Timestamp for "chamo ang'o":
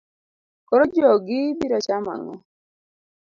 1.85-2.35